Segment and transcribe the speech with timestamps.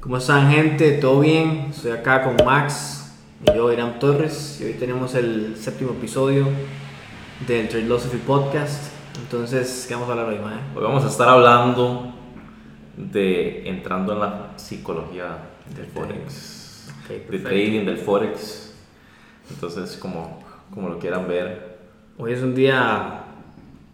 [0.00, 0.92] ¿Cómo están gente?
[0.92, 1.68] ¿Todo bien?
[1.70, 6.46] Estoy acá con Max y yo, Irán Torres, y hoy tenemos el séptimo episodio
[7.46, 8.92] del Trade Philosophy Podcast.
[9.20, 10.60] Entonces, ¿qué vamos a hablar hoy, mae?
[10.76, 12.14] Hoy vamos a estar hablando
[12.96, 15.38] de entrando en la psicología
[15.74, 18.74] del Forex, Ok, de trading del Forex.
[19.50, 21.78] Entonces, como, como lo quieran ver,
[22.20, 23.22] Hoy es un día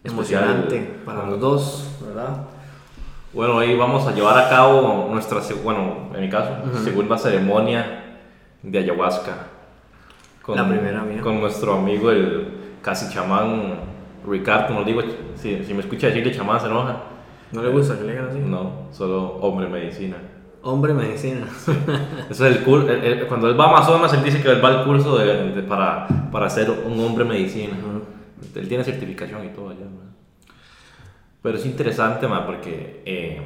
[0.03, 2.47] emocionante para los dos, ¿verdad?
[3.35, 6.51] Bueno, hoy vamos a llevar a cabo nuestra, bueno, en mi caso,
[6.85, 8.19] segunda ceremonia
[8.63, 9.33] de ayahuasca.
[10.57, 11.21] La primera mía.
[11.23, 12.49] Con nuestro amigo, el
[12.83, 13.75] casi chamán
[14.29, 15.01] Ricardo, como digo,
[15.37, 16.97] si, si me escucha decirle chamán se enoja.
[17.53, 18.39] ¿No le gusta que le digan así?
[18.39, 20.17] No, solo hombre medicina.
[20.63, 21.47] Hombre medicina.
[22.31, 24.65] Eso es el cur- el- el- cuando él va a Amazonas, él dice que él
[24.65, 27.75] va al curso de, de- para, para ser un hombre medicina.
[28.55, 29.87] Él tiene certificación y todo allá.
[31.45, 33.41] Pero es interesante, ma, porque eh,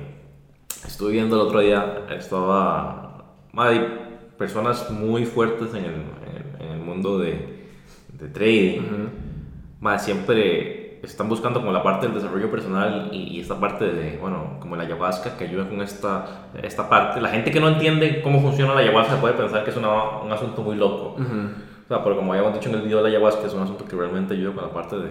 [0.87, 3.25] estuve viendo el otro día, estaba.
[3.53, 3.81] ma, hay
[4.39, 7.67] personas muy fuertes en el, en el- en el mundo de,
[8.19, 8.81] de trading.
[9.81, 14.17] ma, siempre están buscando como la parte del desarrollo personal y, y esta parte de,
[14.19, 17.21] bueno, como la ayahuasca que ayuda con esta, esta parte.
[17.21, 20.31] La gente que no entiende cómo funciona la ayahuasca puede pensar que es una- un
[20.33, 21.17] asunto muy loco.
[21.19, 23.85] O sea, pero como habíamos dicho en el video de la ayahuasca, es un asunto
[23.85, 25.11] que realmente ayuda con la parte de,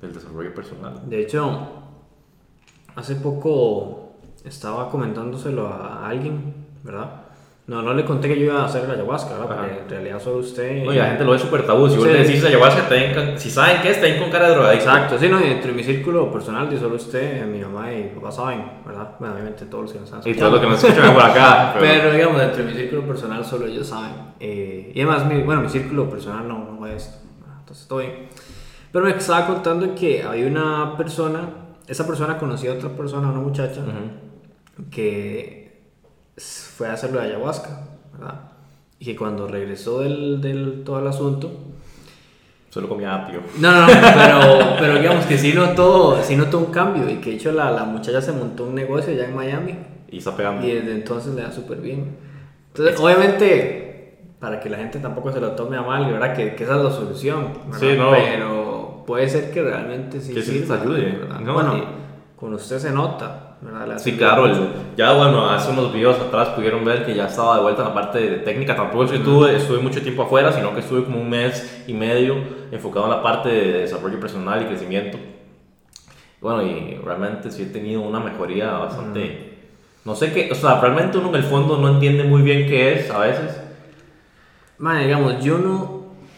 [0.00, 0.94] del desarrollo personal.
[1.08, 1.86] De hecho,
[2.96, 4.12] hace poco
[4.44, 7.10] estaba comentándoselo a alguien, ¿verdad?
[7.66, 9.46] No, no le conté que yo iba a hacer la ayahuasca, ¿verdad?
[9.46, 9.80] Porque Ajá.
[9.84, 10.82] en realidad solo usted...
[10.82, 11.88] Y la gente lo ve súper tabú.
[11.88, 12.12] Si vos Sí.
[12.12, 14.86] le decís ayahuasca, te ven con- si saben qué es, ven con cara de drogadicto.
[14.90, 18.08] Exacto, sí, no, y dentro de mi círculo personal, de solo usted, mi mamá y
[18.12, 19.10] papá saben, ¿verdad?
[19.20, 20.46] Bueno, obviamente todos los que nos están Y escuchando.
[20.50, 21.70] todo lo que nos escuchan por acá.
[21.78, 24.12] pero- Pero digamos, dentro de mi círculo personal solo ellos saben.
[24.40, 27.18] Eh, y además, mi, bueno, mi círculo personal no, no es esto.
[27.60, 28.26] Entonces, todo bien.
[28.90, 31.48] Pero me estaba contando que había una persona,
[31.90, 34.88] esa persona conocía a otra persona, una muchacha, Ujú.
[34.90, 35.80] que
[36.36, 38.40] s- fue a hacerlo de ayahuasca, ¿verdad?
[38.98, 41.50] Y que cuando regresó del, del todo el asunto,
[42.70, 43.40] Solo comía apio.
[43.58, 47.30] no, no, no, pero, pero digamos que sí notó, sí notó un cambio y que
[47.30, 49.76] de hecho la, la muchacha se montó un negocio allá en Miami
[50.08, 50.64] Y está pegando.
[50.64, 52.16] y desde entonces le da súper bien.
[52.68, 56.32] Entonces, obviamente, para que la gente tampoco se lo tome a mal, ¿verdad?
[56.36, 57.48] Que, que esa es la solución.
[57.66, 57.80] ¿verdad?
[57.80, 58.10] Sí, no.
[58.12, 58.59] Pero
[59.10, 61.18] puede ser que realmente sí Que sí les ayude.
[61.44, 61.52] ¿no?
[61.54, 61.82] Bueno, Y-
[62.38, 63.98] con usted se nota, ¿verdad?
[63.98, 64.46] Sí, claro.
[64.46, 67.88] el- ya, bueno, hace unos videos atrás pudieron ver que ya estaba de vuelta en
[67.88, 68.76] la parte de técnica.
[68.76, 71.92] Tampoco es que estuve, estuve mucho tiempo afuera, sino que estuve como un mes y
[71.92, 72.36] medio
[72.70, 75.18] enfocado en la parte de desarrollo personal y crecimiento.
[76.40, 79.58] Bueno, y realmente sí he tenido una mejoría bastante.
[80.04, 82.94] No sé qué, o sea, realmente uno en el fondo no entiende muy bien qué
[82.94, 83.60] es a veces.
[84.78, 85.82] Madre, digamos, yo no.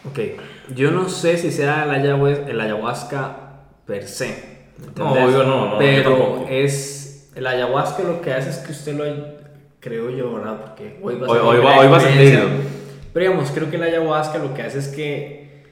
[0.09, 0.19] Ok,
[0.75, 3.37] yo no sé si sea el ayahuasca, el ayahuasca
[3.85, 4.63] per se.
[4.79, 7.29] ¿me No, obvio no, no, Pero es.
[7.35, 9.03] El ayahuasca lo que hace es que usted lo.
[9.79, 10.61] Creo yo, ¿verdad?
[10.61, 12.45] Porque hoy va a ser hoy va- hoy va a sentirlo.
[13.13, 15.63] Pero digamos, creo que el ayahuasca lo que hace es que.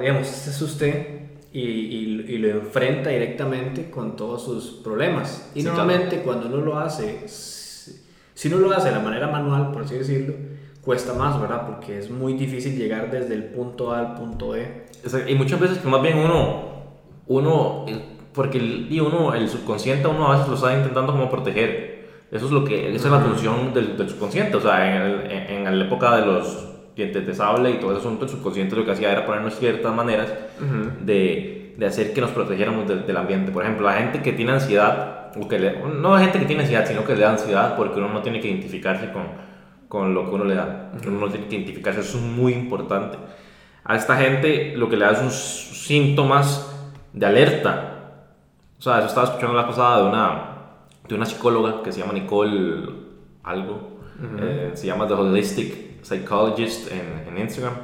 [0.00, 1.06] Digamos, este es usted.
[1.52, 5.50] Y, y- y lo enfrenta directamente con todos sus problemas.
[5.54, 8.02] Y Sí, normalmente cuando uno lo hace, si
[8.34, 10.34] si uno lo hace de la manera manual, por así decirlo,
[10.84, 11.66] cuesta más, ¿verdad?
[11.66, 14.84] Porque es muy difícil llegar desde el punto A al punto E.
[15.04, 16.64] Sea, y muchas veces que más bien uno,
[17.26, 17.86] uno,
[18.32, 21.94] porque el, y uno, el subconsciente uno a veces lo está intentando como proteger.
[22.30, 24.56] Eso es lo que, esa es la función del, del subconsciente.
[24.56, 27.90] O sea, en, el- en, en la época de los dientes de sable y todo
[27.92, 30.32] ese asunto, el subconsciente lo que hacía era ponernos ciertas maneras
[31.04, 33.52] de, de hacer que nos protegiéramos del, del ambiente.
[33.52, 36.62] Por ejemplo, la gente que tiene ansiedad, o que le- no la gente que tiene
[36.62, 39.22] ansiedad, sino que le da ansiedad porque uno no tiene que identificarse con,
[39.88, 40.92] con lo que uno le da.
[41.06, 43.18] Uno no tiene que identificarse, eso es muy importante.
[43.84, 46.70] A esta gente lo que le da son síntomas
[47.12, 47.90] de alerta.
[48.78, 50.42] O sea, eso estaba escuchando la pasada de una,
[51.08, 52.88] de una psicóloga que se llama Nicole
[53.42, 53.94] algo.
[54.40, 57.74] eh, se llama The Holistic Psychologist en, en Instagram.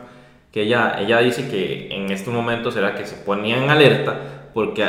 [0.53, 4.85] Que ella, ella dice que en estos momentos era que se ponían en alerta porque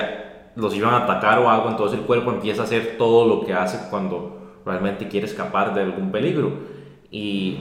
[0.56, 3.54] los iban a atacar o algo, entonces el cuerpo empieza a hacer todo lo que
[3.54, 6.52] hace cuando realmente quiere escapar de algún peligro.
[7.12, 7.58] Y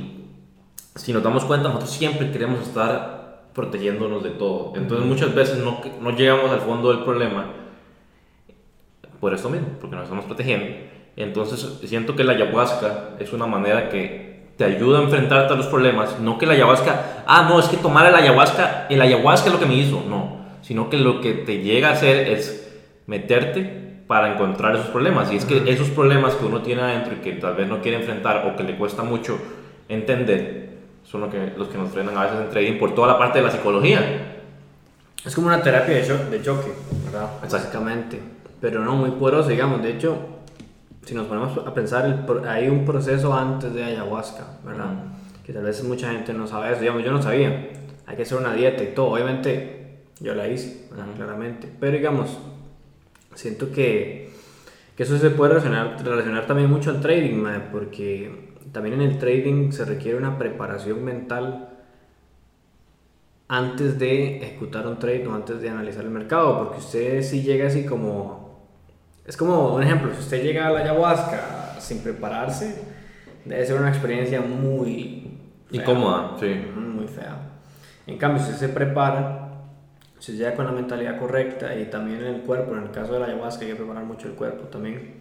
[0.95, 4.73] si nos damos cuenta, nosotros siempre queremos estar protegiéndonos de todo.
[4.77, 7.47] Entonces muchas veces no, no llegamos al fondo del problema
[9.19, 10.67] por esto mismo, porque nos estamos protegiendo.
[11.17, 15.67] Entonces siento que la ayahuasca es una manera que te ayuda a enfrentarte a los
[15.67, 16.21] problemas.
[16.21, 19.61] No que la ayahuasca, ah, no, es que tomar el ayahuasca, el ayahuasca es lo
[19.61, 20.03] que me hizo.
[20.09, 22.71] No, sino que lo que te llega a hacer es
[23.07, 25.31] meterte para encontrar esos problemas.
[25.31, 27.99] Y es que esos problemas que uno tiene adentro y que tal vez no quiere
[27.99, 29.39] enfrentar o que le cuesta mucho
[29.89, 30.71] entender,
[31.05, 33.39] son lo que, los que nos frenan a veces en trading por toda la parte
[33.39, 34.01] de la psicología.
[35.25, 36.73] Es como una terapia de, cho- de choque,
[37.05, 37.29] ¿verdad?
[37.41, 38.19] Básicamente.
[38.61, 39.81] Pero no muy poderosa, digamos.
[39.81, 40.17] De hecho,
[41.05, 44.87] si nos ponemos a pensar, hay un proceso antes de ayahuasca, ¿verdad?
[45.47, 47.69] Que tal vez mucha gente no sabe eso, digamos, yo no sabía.
[48.09, 51.07] Hay que hacer una dieta y todo, obviamente yo la hice, ¿verdad?
[51.07, 51.17] Ujú.
[51.17, 51.69] claramente.
[51.79, 52.37] Pero digamos,
[53.41, 54.31] siento que,
[54.97, 59.73] que eso se puede relacionar, relacionar también mucho al trading, porque también en el trading
[59.73, 61.69] se requiere una preparación mental
[63.49, 67.67] antes de ejecutar un trade o antes de analizar el mercado, porque usted si llega
[67.67, 68.69] así como...
[69.27, 72.83] Es como un ejemplo, si usted llega a la ayahuasca sin prepararse,
[73.45, 75.39] debe ser una experiencia muy...
[75.71, 75.81] fea.
[75.81, 76.47] Incómoda, sí.
[76.77, 77.39] Muy fea.
[78.07, 79.50] En cambio, si usted se prepara,
[80.21, 83.27] si llega con la mentalidad correcta y también el cuerpo, en el caso de la
[83.27, 85.15] ayahuasca hay que preparar mucho el cuerpo también,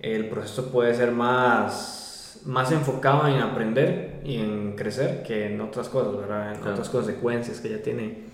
[0.00, 5.88] el proceso puede ser más, más enfocado en aprender y en crecer que en otras
[5.90, 6.52] cosas, ¿verdad?
[6.54, 6.72] En Claro.
[6.72, 8.24] otras consecuencias que ya tiene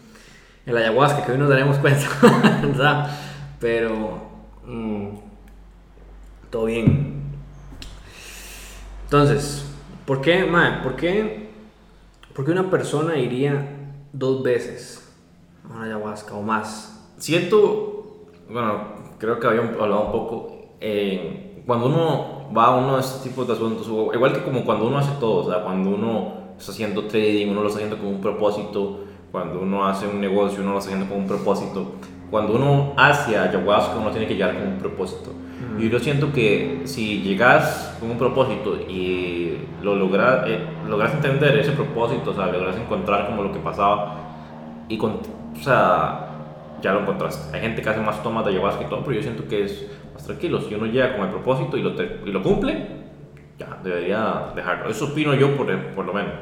[0.66, 2.06] el ayahuasca, que hoy nos daremos cuenta,
[2.62, 3.10] ¿verdad?
[3.58, 4.22] Pero
[4.64, 5.08] mm,
[6.50, 7.22] todo bien.
[9.04, 9.64] Entonces,
[10.06, 11.50] ¿por qué, mae, ¿por qué,
[12.34, 13.66] por qué una persona iría
[14.12, 15.01] dos veces
[15.74, 17.12] una ayahuasca o más?
[17.18, 18.84] Siento, bueno,
[19.18, 23.46] creo que habíamos hablado un poco, eh, cuando uno va a uno de estos tipos
[23.46, 27.04] de asuntos, igual que como cuando uno hace todo, o sea, cuando uno está haciendo
[27.04, 30.78] trading, uno lo está haciendo con un propósito, cuando uno hace un negocio, uno lo
[30.78, 31.92] está haciendo con un propósito,
[32.30, 35.32] cuando uno hace ayahuasca, uno tiene que llegar con un propósito.
[35.78, 41.56] Y yo siento que si llegas con un propósito y lo logras, eh, logras entender
[41.58, 44.16] ese propósito, o sea, logras encontrar como lo que pasaba
[44.88, 45.20] y con,
[45.54, 46.28] o sea,
[46.80, 47.56] ya lo encontraste.
[47.56, 49.90] Hay gente que hace más tomas de ayahuasca y todo, pero yo siento que es
[50.14, 50.60] más tranquilo.
[50.60, 52.86] Si uno llega con el propósito y lo, te- y lo cumple,
[53.58, 54.90] ya, debería dejarlo.
[54.90, 56.32] Eso opino yo por, por lo menos.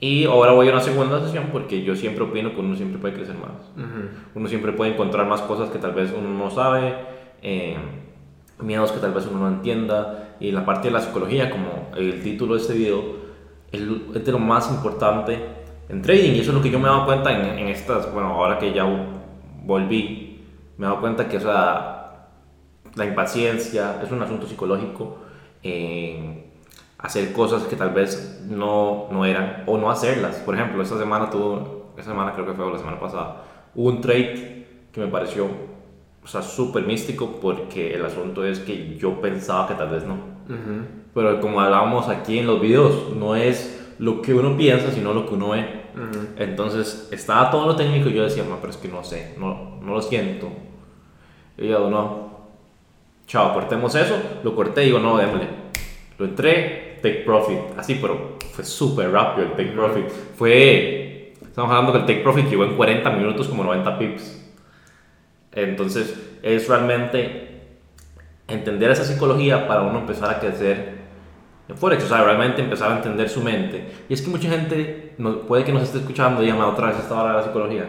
[0.00, 3.14] Y ahora voy a una segunda sesión porque yo siempre opino que uno siempre puede
[3.14, 3.52] crecer más.
[4.34, 6.94] Uno siempre puede encontrar más cosas que tal vez uno no sabe,
[7.40, 7.76] eh,
[8.60, 10.34] miedos que tal vez uno no entienda.
[10.40, 13.00] Y la parte de la psicología, como el título de este video,
[13.70, 15.38] es de lo más importante
[15.92, 16.32] en trading.
[16.32, 18.58] Y eso es lo que yo me he dado cuenta en, en estas, bueno, ahora
[18.58, 18.84] que ya
[19.64, 20.40] volví,
[20.76, 22.28] me he dado cuenta que, o sea,
[22.94, 25.18] la impaciencia es un asunto psicológico.
[25.62, 26.52] en
[27.02, 30.36] hacer cosas que tal vez no, no eran o no hacerlas.
[30.36, 33.42] Por ejemplo, esta semana tuvo, esta semana creo que fue la semana pasada,
[33.74, 35.48] hubo un trade que me pareció
[36.24, 40.16] o sea, súper místico porque el asunto es que yo pensaba que tal vez no.
[41.14, 45.26] Pero como hablábamos aquí en los videos, no es lo que uno piensa, sino lo
[45.26, 45.64] que uno ve.
[46.36, 49.78] Entonces estaba todo lo técnico y yo decía, "Ma, pero es que no sé, no,
[49.80, 50.48] no lo siento.
[51.56, 52.48] Y yo, no,
[53.28, 54.20] chao, cortemos eso.
[54.42, 55.46] Lo corté y digo, no, démosle.
[56.18, 57.58] Lo entré, take profit.
[57.76, 60.08] Así, pero fue súper rápido el take profit.
[60.36, 64.52] Fue, estamos hablando que el take profit llegó en 40 minutos como 90 pips.
[65.52, 67.60] Entonces es realmente
[68.48, 71.01] entender esa psicología para uno empezar a crecer
[71.68, 73.84] en Forex, o sea, realmente empezar a entender su mente.
[74.08, 76.98] Y es que mucha gente no, puede que nos esté escuchando y llama otra vez
[76.98, 77.88] esta hora de la psicología.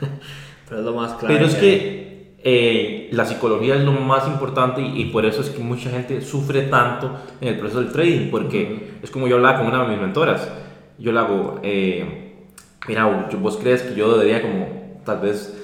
[0.68, 1.34] Pero es lo más claro.
[1.34, 5.50] Pero es que eh, la psicología es lo más importante y, y por eso es
[5.50, 9.58] que mucha gente sufre tanto en el proceso del trading, porque es como yo hablaba
[9.58, 10.50] con una de mis mentoras.
[10.98, 12.46] Yo le hago, eh,
[12.86, 15.58] mira, vos crees que yo debería como tal vez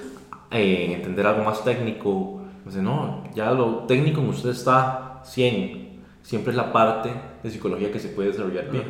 [0.51, 2.41] eh, entender algo más técnico.
[2.65, 5.88] Me dice, no, ya lo técnico en usted está 100.
[6.29, 7.09] Siempre es la parte
[7.41, 8.83] de psicología que se puede desarrollar bien.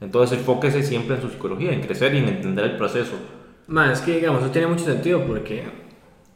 [0.00, 3.12] Entonces enfóquese siempre en su psicología, en crecer y en entender el proceso.
[3.68, 5.62] Man, es que digamos, eso tiene mucho sentido porque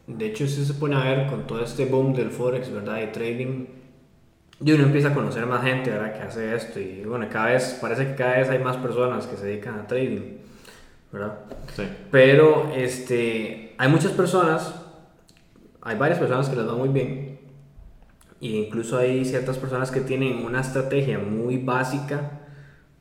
[0.06, 3.02] de hecho si se pone a ver con todo este boom del forex, ¿verdad?
[3.02, 3.66] Y trading,
[4.64, 6.12] y uno empieza a conocer más gente, ¿verdad?
[6.14, 9.36] Que hace esto y bueno, cada vez, parece que cada vez hay más personas que
[9.36, 10.36] se dedican a trading,
[11.10, 11.40] ¿verdad?
[11.74, 11.88] Sí.
[12.12, 14.80] Pero este, hay muchas personas,
[15.82, 17.34] hay varias personas que les va muy bien.
[18.44, 22.42] E incluso hay ciertas personas que tienen una estrategia muy básica,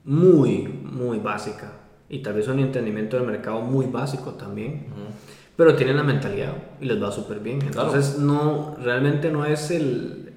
[0.06, 1.74] muy, muy básica.
[2.08, 4.88] Y tal vez un entendimiento del mercado muy básico también.
[5.58, 7.60] Pero tienen la mentalidad y les va súper bien.
[7.60, 7.90] Claro.
[7.90, 10.34] Entonces, no, realmente no es el,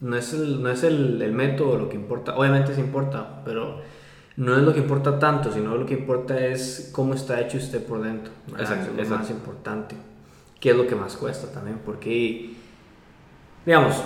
[0.00, 2.36] no es el, no es el, el método lo que importa.
[2.36, 3.80] Obviamente sí importa, pero
[4.36, 7.82] no es lo que importa tanto, sino lo que importa es cómo está hecho usted
[7.84, 8.32] por dentro.
[8.46, 8.60] ¿verdad?
[8.62, 9.22] Exacto, Eso es lo exacto.
[9.22, 9.96] más importante.
[10.60, 12.54] Que es lo que más cuesta también, porque,
[13.66, 14.02] digamos,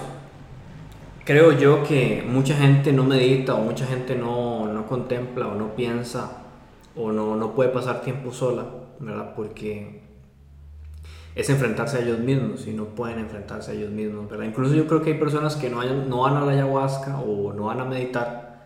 [1.25, 5.75] creo yo que mucha gente no medita o mucha gente no, no contempla o no
[5.75, 6.39] piensa
[6.97, 8.67] o no, no puede pasar tiempo sola,
[9.01, 9.33] ¿verdad?
[9.35, 10.03] Porque
[11.35, 14.47] es enfrentarse a ellos mismos y no pueden enfrentarse a ellos mismos, ¿verdad?
[14.47, 17.53] Incluso yo creo que hay personas que no, hayan- no van a la ayahuasca o
[17.53, 18.65] no van a meditar.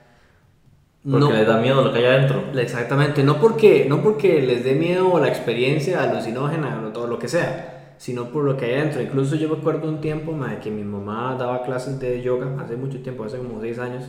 [1.11, 2.43] Porque no, les da miedo lo que hay adentro.
[2.59, 7.29] Exactamente, no porque, no porque les dé miedo la experiencia alucinógena o todo lo que
[7.29, 7.68] sea,
[7.99, 9.03] sino por lo que hay dentro.
[9.03, 12.77] Incluso yo me acuerdo un tiempo mae, que mi mamá daba clases de yoga, hace
[12.77, 14.05] mucho tiempo, hace como 6 años,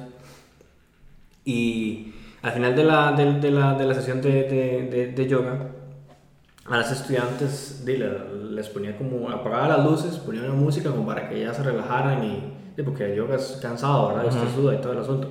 [1.44, 5.72] y al final de la, de, de la, de la sesión de, de, de, yoga,
[6.66, 11.42] a las estudiantes les ponía como, apagaba las luces, ponía una música como para que
[11.42, 12.54] ellas se relajaran y,
[12.84, 14.28] porque el yoga es cansado, ¿verdad?
[14.28, 15.28] Usted suda y todo el asunto.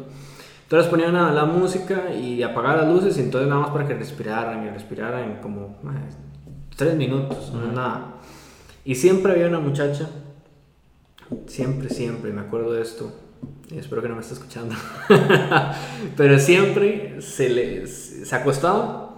[0.65, 3.95] Entonces ponían la, la, música y apagaba las luces y entonces nada más para que
[3.95, 5.79] respiraran y respiraran como
[6.77, 8.19] tres minutos, no nada.
[8.89, 10.09] Y siempre había una muchacha,
[11.47, 13.13] siempre, siempre, me acuerdo de esto,
[13.71, 14.75] y espero que no me esté escuchando,
[16.17, 19.11] pero siempre se, le, se acostaba,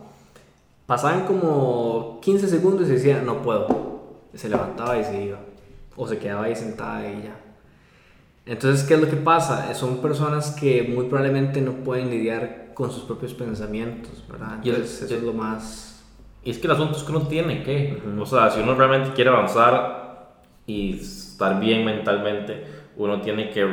[0.87, 5.39] pasaban como 15 segundos y decía, no puedo, se levantaba y se iba,
[5.95, 7.41] o se quedaba ahí sentada y ya.
[8.47, 9.73] Entonces, ¿qué es lo que pasa?
[9.75, 14.59] Son personas que muy probablemente no pueden lidiar con sus propios pensamientos, ¿verdad?
[14.65, 15.90] Entonces, eso es lo más...
[16.43, 19.13] Y es que el asunto es que uno tiene que, o sea, si uno realmente
[19.13, 20.33] quiere avanzar
[20.67, 22.65] y estar bien mentalmente,
[22.97, 23.67] uno tiene que,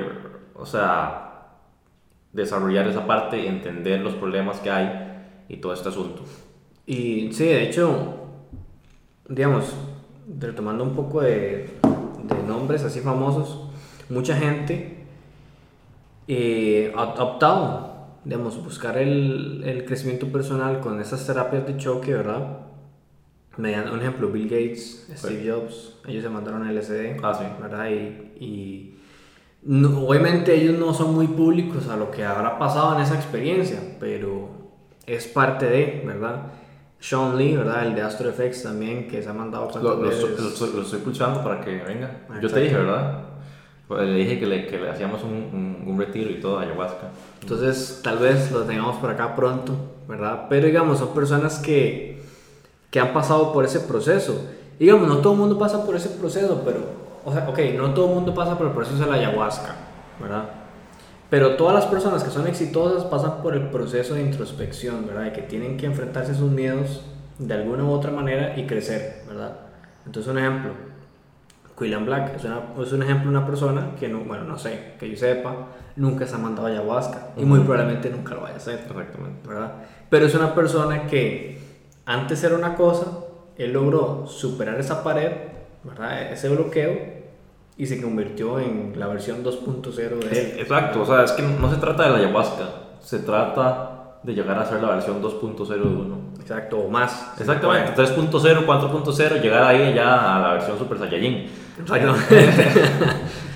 [0.55, 1.47] o sea,
[2.33, 6.23] desarrollar esa parte, entender los problemas que hay y todo este asunto.
[6.85, 8.15] Y sí, de hecho,
[9.27, 9.73] digamos,
[10.39, 11.69] retomando un poco de,
[12.23, 13.69] de nombres así famosos,
[14.09, 14.97] mucha gente
[16.27, 17.96] eh, ha optado,
[18.27, 22.59] digamos, buscar el, el, crecimiento personal con esas terapias de choque, ¿verdad?
[23.55, 27.45] Mediante, un ejemplo, Bill Gates, Steve Jobs, ellos se mandaron LSD, ah, sí.
[27.61, 27.89] ¿verdad?
[27.89, 28.99] Y, y
[29.65, 34.49] obviamente ellos no son muy públicos a lo que habrá pasado en esa experiencia, pero
[35.05, 36.51] es parte de, ¿verdad?
[36.99, 37.87] Sean Lee, ¿verdad?
[37.87, 41.41] El de Astro Effects también, que se ha mandado lo, lo, lo, lo, estoy escuchando
[41.43, 42.27] para que venga.
[42.41, 43.23] Yo te dije, ¿verdad?
[43.87, 47.09] Pues le dije que le, que le hacíamos un, un, retiro y todo, ayahuasca.
[47.47, 49.73] Entonces, tal vez lo tengamos por acá pronto,
[50.05, 50.47] ¿verdad?
[50.49, 52.21] Pero digamos, son personas que,
[52.91, 54.37] que han pasado por ese proceso.
[54.77, 56.79] Digamos, no todo el mundo pasa por ese proceso, pero,
[57.23, 59.75] o sea, ok, no todo el mundo pasa por el proceso de la ayahuasca,
[60.19, 60.43] ¿verdad?
[61.29, 65.27] Pero todas las personas que son exitosas pasan por el proceso de introspección, ¿verdad?
[65.27, 67.05] Y que tienen que enfrentarse a sus miedos
[67.39, 69.55] de alguna u otra manera y crecer, ¿verdad?
[70.05, 70.71] Entonces, un ejemplo,
[71.79, 75.09] Quillian Black es, es, un ejemplo de una persona que, no, bueno, no sé, que
[75.09, 78.85] yo sepa, nunca se ha mandado ayahuasca y muy probablemente nunca lo vaya a hacer.
[78.87, 79.47] Correctamente.
[79.47, 79.73] ¿verdad?
[80.09, 81.59] Pero es una persona que
[82.05, 83.05] antes era una cosa,
[83.57, 85.31] él logró superar esa pared,
[85.83, 86.31] ¿verdad?
[86.31, 87.17] ese bloqueo
[87.77, 90.59] y se convirtió en la versión 2.0 de él.
[90.59, 92.63] Exacto, o sea, es que no se trata de la ayahuasca,
[93.01, 96.17] se trata de llegar a ser la versión 2.0 de uno.
[96.39, 97.33] Exacto, o más.
[97.39, 101.49] Exactamente, 3.0, 4.0, llegar ahí ya a la versión Super Saiyajin.
[101.79, 102.49] Exactamente.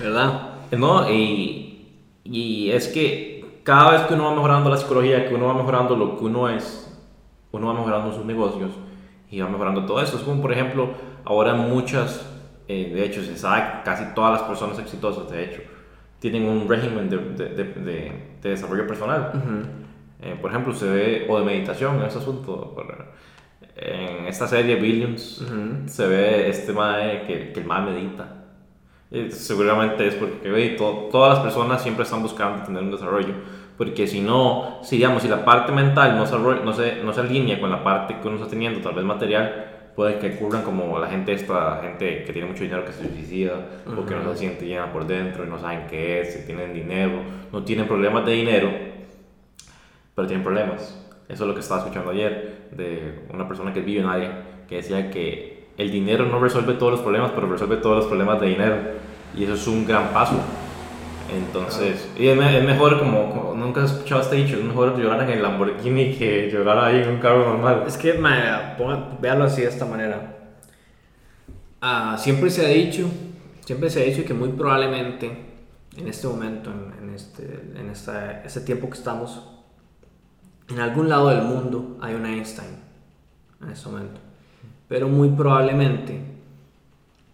[0.00, 0.52] ¿Verdad?
[0.72, 1.61] No, y,
[2.24, 5.96] y es que cada vez que uno va mejorando la psicología, que uno va mejorando
[5.96, 6.88] lo que uno es,
[7.52, 8.72] uno va mejorando sus negocios
[9.30, 10.16] y va mejorando todo eso.
[10.16, 10.90] Es como, por ejemplo,
[11.24, 12.28] ahora muchas,
[12.68, 15.62] eh, de hecho, se sabe casi todas las personas exitosas, de hecho,
[16.18, 18.12] tienen un régimen de, de, de,
[18.42, 19.32] desarrollo personal.
[20.20, 22.76] Eh, por ejemplo, se ve, o de meditación en ese asunto.
[23.74, 25.44] En esta serie Billions
[25.86, 28.41] se ve este mae que, que el mae medita.
[29.12, 33.34] Y seguramente es porque todas las personas siempre están buscando tener un desarrollo.
[33.76, 37.20] Porque si no, si digamos, si la parte mental no se, no se, no se
[37.20, 40.98] alinea con la parte que uno está teniendo, tal vez material, puede que ocurran como
[40.98, 43.54] la gente esta, gente que tiene mucho dinero que se suicida,
[43.94, 47.20] porque no se siente llena por dentro y no saben qué es, si tienen dinero,
[47.52, 48.70] no tienen problemas de dinero,
[50.14, 50.98] pero tienen problemas.
[51.28, 55.10] Eso es lo que estaba escuchando ayer de una persona que es billonaria, que decía
[55.10, 58.76] que el dinero no resuelve todos los problemas, pero resuelve todos los problemas de dinero.
[59.36, 60.36] Y eso es un gran paso.
[61.34, 65.42] Entonces, y es, mejor, como, nunca he escuchado este dicho, es mejor llorar en el
[65.42, 67.84] Lamborghini que llorar ahí en un carro normal.
[67.86, 70.36] Es que, véalo así de esta manera.
[71.80, 73.08] Ah, siempre se ha dicho,
[73.64, 75.52] siempre se ha dicho que muy probablemente
[75.96, 79.42] en este momento, en, en este, en esta, este tiempo que estamos,
[80.68, 82.76] en algún lado del mundo hay un Einstein
[83.62, 84.20] en este momento.
[84.92, 86.20] Pero muy probablemente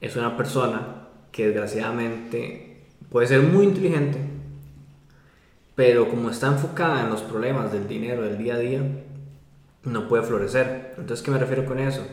[0.00, 4.21] es una persona que desgraciadamente puede ser muy inteligente,
[5.75, 8.81] pero como está enfocada en los problemas del dinero del día a día,
[9.83, 10.95] no puede florecer.
[10.99, 12.07] Entonces, ¿qué me refiero con eso?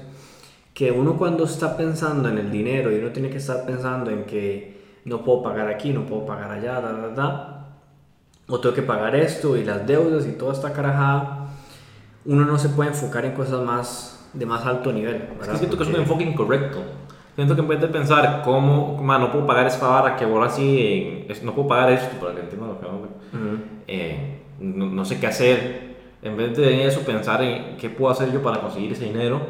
[0.73, 4.23] Que uno cuando está pensando en el dinero y uno tiene que estar pensando en
[4.23, 7.77] que no puedo pagar aquí, no puedo pagar allá, da, da, da,
[8.47, 11.49] o tengo que pagar esto y las deudas y toda esta carajada,
[12.25, 15.29] uno no se puede enfocar en cosas más de más alto nivel.
[15.41, 16.83] Es que siento que es un enfoque incorrecto.
[17.35, 20.49] Siento que en vez de pensar cómo, man, no puedo pagar esta vara, que ahora
[20.49, 22.87] sí, no puedo pagar esto, para que entiendan lo que
[23.87, 25.95] eh, no, no, sé qué hacer.
[26.21, 29.41] En vez de eso, pensar en qué puedo hacer yo para conseguir ese dinero,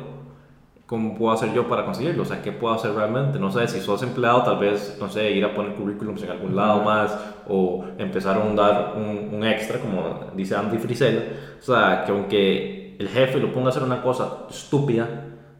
[0.87, 2.23] ¿cómo puedo hacer yo para conseguirlo?
[2.23, 3.39] O sea, ¿qué puedo hacer realmente?
[3.39, 6.55] No sé, si sos empleado, tal vez, no sé, ir a poner currículums en algún
[6.55, 7.15] lado más
[7.47, 11.33] o empezar a dar un, un, extra, como dice Andy Frisell.
[11.59, 15.07] O sea, que aunque el jefe lo ponga a hacer una cosa estúpida,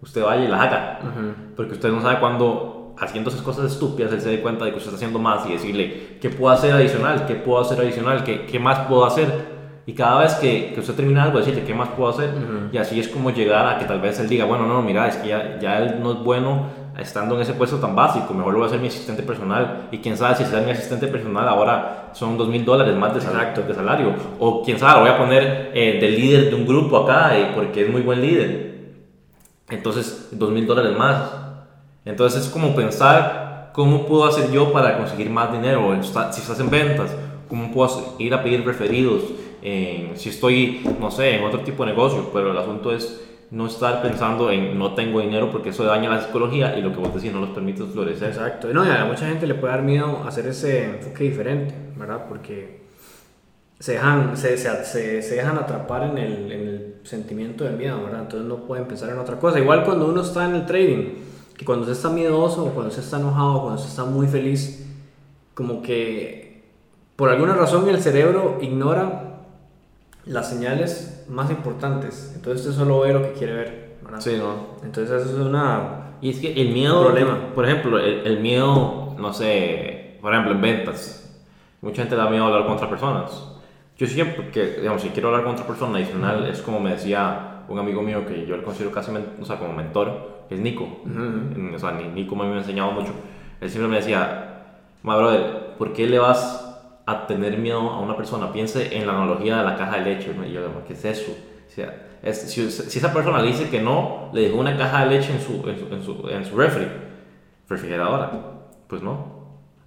[0.02, 1.00] usted vaya y la haga.
[1.56, 4.78] Porque usted no sabe cuándo, haciendo esas cosas estúpidas, él se dé cuenta de que
[4.78, 7.26] usted está haciendo más y decirle, ¿qué puedo hacer adicional?
[7.26, 8.24] ¿Qué puedo hacer adicional?
[8.24, 9.56] ¿Qué, qué más puedo hacer?
[9.88, 12.32] Y cada vez que, que, usted termina algo, decirle, ¿qué más puedo hacer?
[12.72, 15.18] Y así es como llegar a que tal vez él diga, bueno, no, mira, es
[15.18, 18.60] que ya, ya él no es bueno estando en ese puesto tan básico, mejor lo
[18.60, 19.88] voy a hacer mi asistente personal.
[19.92, 23.22] Y quién sabe si ser mi asistente personal ahora son dos mil dólares más de,
[23.22, 24.14] salario, de salario.
[24.40, 27.52] O quién sabe, lo voy a poner eh, de líder de un grupo acá eh,
[27.54, 28.76] porque es muy buen líder.
[29.70, 31.32] Entonces, dos mil dólares más.
[32.06, 35.92] Entonces es como pensar, ¿cómo puedo hacer yo para conseguir más dinero?
[36.02, 37.16] Si estás en ventas,
[37.50, 39.24] ¿cómo puedo ir a pedir referidos?
[40.14, 44.02] si estoy, no sé, en otro tipo de negocio, pero el asunto es no estar
[44.02, 47.32] pensando en no tengo dinero porque eso daña la psicología y lo que vos decís
[47.32, 48.30] no los permite florecer.
[48.30, 48.74] Exacto.
[48.74, 52.26] No, y a mucha gente le puede dar miedo hacer ese enfoque diferente, ¿verdad?
[52.28, 52.86] Porque
[53.80, 58.22] se dejan, se, se, se dejan atrapar en el, en el, sentimiento del miedo, ¿verdad?
[58.22, 59.60] Entonces no pueden pensar en otra cosa.
[59.60, 61.14] Igual cuando uno está en el trading,
[61.56, 64.88] que cuando se está miedoso, o cuando se está enojado, cuando se está muy feliz,
[65.54, 66.64] como que
[67.16, 69.42] por alguna razón el cerebro ignora
[70.26, 72.34] las señales más importantes.
[72.36, 73.96] Entonces usted solo ve lo que quiere ver.
[74.04, 74.20] ¿verdad?
[74.20, 74.84] Sí, ¿no?
[74.84, 76.14] Entonces eso es una...
[76.22, 77.04] Y es que el miedo...
[77.04, 77.54] Problema.
[77.54, 81.22] Por ejemplo, el, miedo, no sé, por ejemplo, en ventas.
[81.82, 83.52] Mucha gente da miedo a hablar con otras personas.
[83.98, 87.64] Yo siempre, que, digamos, si quiero hablar con otra persona adicional, es como me decía
[87.68, 90.88] un amigo mío que yo le considero casi, o sea, como mentor, que es Nico.
[91.74, 93.12] O sea, Nico me ha enseñado mucho.
[93.62, 94.66] Él siempre me decía,
[95.04, 96.65] ma brother, ¿por qué le vas
[97.06, 98.52] a tener miedo a una persona.
[98.52, 100.34] Piense en la analogía de la caja de leche.
[100.36, 100.46] ¿no?
[100.46, 101.32] Y yo, ¿qué es eso?
[101.32, 105.06] O sea, es, si, si, esa persona le dice que no, le dejó una caja
[105.06, 106.88] de leche en su, en su, en su, refri,
[107.70, 108.32] refrigeradora,
[108.88, 109.36] pues no.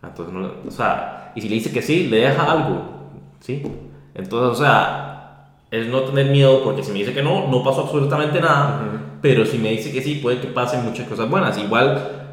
[0.02, 2.82] Entonces, no, o sea, y si le dice que sí, le deja algo,
[3.40, 3.62] ¿sí?
[4.14, 7.82] Entonces, o sea, es no tener miedo porque si me dice que no, no pasó
[7.82, 8.80] absolutamente nada,
[9.20, 11.58] pero si me dice que sí, puede que pasen muchas cosas buenas.
[11.58, 12.27] Igual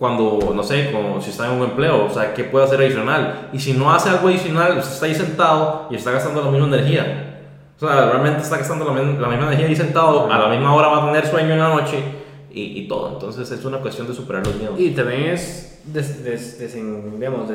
[0.00, 3.50] cuando, no sé, como si está en un empleo, o sea, ¿qué puede hacer adicional?
[3.52, 6.68] Y si no hace algo adicional, usted está ahí sentado y está gastando la misma
[6.68, 7.42] energía.
[7.76, 10.88] O sea, realmente está gastando la, la misma energía ahí sentado, a la misma hora
[10.88, 12.02] va a tener sueño en la noche
[12.50, 13.12] y, y todo.
[13.12, 14.80] Entonces es una cuestión de superar los miedos.
[14.80, 17.50] Y también es des, des, digamos,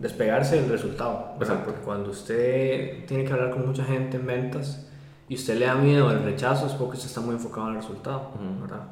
[0.00, 1.34] despegarse del resultado.
[1.38, 1.66] Exacto.
[1.66, 4.84] Porque cuando usted tiene que hablar con mucha gente en ventas
[5.28, 7.80] y usted le da miedo al rechazo, es porque usted está muy enfocado en el
[7.82, 8.82] resultado, ¿verdad?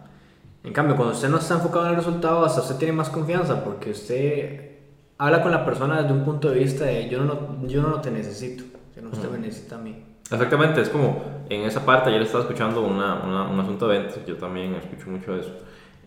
[0.66, 3.62] En cambio, cuando usted no está enfocado en el resultado, hasta usted tiene más confianza
[3.62, 4.70] porque usted
[5.16, 8.11] habla con la persona desde un punto de vista de yo no, yo no te
[8.11, 8.64] necesito,
[9.00, 9.94] no usted me necesita a mí.
[10.29, 14.18] Exactamente, es como en esa parte, ayer estaba escuchando una, una, un asunto de ventas,
[14.26, 15.52] yo también escucho mucho de eso.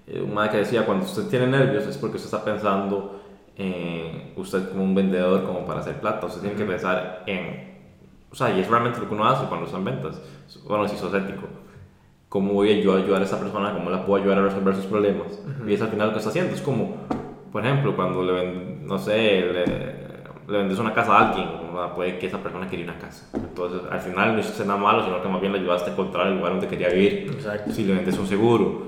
[0.08, 3.22] Eh, un madre que decía, cuando usted tiene nervios es porque usted está pensando
[3.56, 7.78] en usted como un vendedor, como para hacer plata, usted tiene que pensar en,
[8.30, 10.22] o sea, y es realmente lo que uno hace cuando está en ventas,
[10.68, 11.48] bueno, si sos ético
[12.30, 14.86] cómo voy yo a ayudar a esa persona, cómo la puedo ayudar a resolver sus
[14.86, 15.42] problemas.
[15.68, 16.54] Y es al final lo que está haciendo.
[16.54, 16.96] Es como,
[17.52, 19.66] por ejemplo, cuando le ven, no sé, le,
[20.48, 21.48] le vendes una casa a alguien,
[21.96, 23.28] puede que esa persona quería una casa.
[23.34, 26.28] Entonces, al final no hiciste nada malo, sino que más bien le ayudaste a encontrar
[26.28, 27.32] el lugar donde quería vivir.
[27.34, 27.72] Exacto.
[27.72, 28.84] Si le vendes un seguro,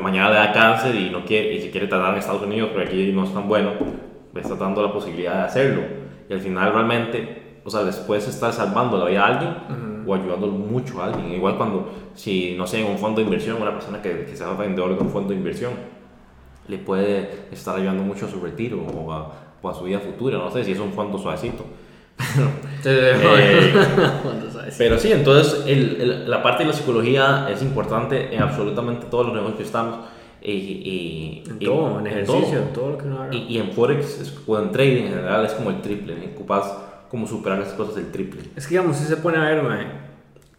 [0.00, 2.86] mañana le da cáncer y, no quiere, y si quiere tratar en Estados Unidos, pero
[2.86, 3.72] aquí no es tan bueno,
[4.34, 5.82] le está dando la posibilidad de hacerlo.
[6.28, 10.46] Y al final realmente, o sea, después estar salvando la vida a alguien o ayudando
[10.46, 11.32] mucho a alguien.
[11.32, 14.52] Igual cuando, si no sé, en un fondo de inversión, una persona que, que sea
[14.54, 15.72] vendedor de un fondo de inversión,
[16.66, 20.38] le puede estar ayudando mucho a su retiro o a, o a su vida futura.
[20.38, 21.64] No sé si es un fondo suavecito.
[22.84, 23.74] eh,
[24.78, 29.34] pero sí, entonces el, la parte de la psicología es importante en absolutamente todos los
[29.34, 29.96] negocios que estamos.
[30.40, 32.90] Y, y, en todo, en ejercicio, en todo.
[32.90, 33.34] lo que uno haga.
[33.34, 36.14] Y, en Forex o en trading en general es como el triple.
[36.34, 38.42] Ocupas como superar esas cosas del triple.
[38.56, 39.62] Es que digamos, si se pone a ver,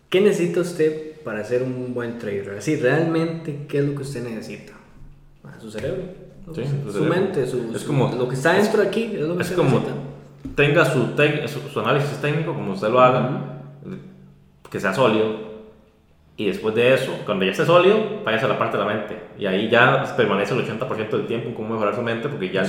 [0.10, 2.58] ¿qué necesita usted para ser un buen trader?
[2.58, 4.74] Así, realmente, ¿qué es lo que usted necesita?
[5.60, 6.04] Su cerebro.
[6.54, 9.44] Sí, su, mente, su, es como, lo que está dentro de aquí es lo que
[9.44, 9.94] es como necesita.
[10.56, 13.62] tenga su, su, análisis técnico, como usted lo haga,
[14.72, 15.50] que sea sólido,
[16.40, 19.18] y después de eso, cuando ya esté sólido, váyase a la parte de la mente.
[19.38, 22.64] Y ahí ya permanece el 80% del tiempo en cómo mejorar su mente, porque ya,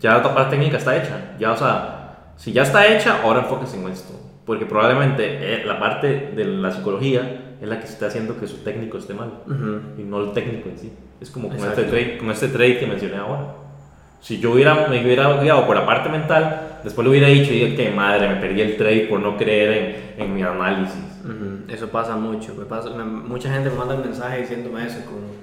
[0.00, 1.36] ya la parte técnica está hecha.
[1.38, 1.95] Ya, o sea,
[2.36, 4.14] si ya está hecha, ahora enfóquese en esto.
[4.44, 8.58] Porque probablemente eh, la parte de la psicología es la que está haciendo que su
[8.58, 9.42] técnico esté mal.
[9.98, 10.92] Y no el técnico en sí.
[11.20, 13.54] Es como con este, trade, con este trade que mencioné ahora.
[14.20, 17.92] Si yo hubiera, me hubiera guiado por la parte mental, después le hubiera dicho, que
[17.94, 21.02] madre, me perdí el trade por no creer en, en mi análisis.
[21.68, 22.54] Eso pasa mucho.
[22.54, 25.36] Me pasa, mucha gente me manda mensajes diciéndome eso, como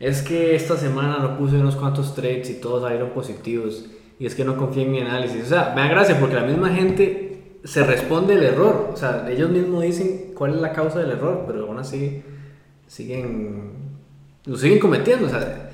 [0.00, 3.84] es que esta semana no puse unos cuantos trades y todos salieron positivos.
[4.20, 5.44] Y es que no confío en mi análisis.
[5.44, 8.90] O sea, me da gracia porque la misma gente se responde el error.
[8.92, 12.22] O sea, ellos mismos dicen cuál es la causa del error, pero aún así
[12.86, 13.72] siguen.
[14.44, 15.26] Lo siguen cometiendo.
[15.26, 15.70] O sea,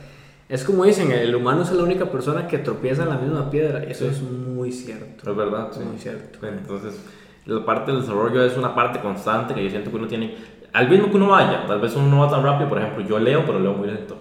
[0.49, 3.83] es como dicen, el humano es la única persona que tropieza en la misma piedra.
[3.83, 5.29] Eso es muy cierto.
[5.29, 5.81] Es verdad, sí.
[5.81, 6.47] Muy cierto.
[6.47, 6.99] Entonces,
[7.45, 10.37] la parte del desarrollo es una parte constante que yo siento que uno tiene
[10.77, 13.19] al mismo que uno vaya, tal vez uno no va tan rápido, por ejemplo, yo
[13.19, 14.19] leo, pero leo muy lento,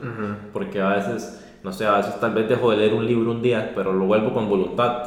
[0.53, 3.41] porque a veces, no sé, a veces tal vez dejo de leer un libro un
[3.41, 5.04] día, pero lo vuelvo con voluntad,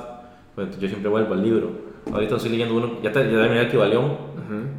[0.56, 1.70] pues, yo siempre vuelvo al libro.
[2.12, 4.16] Ahorita estoy leyendo uno, ya, te, ya terminé el Kibalión,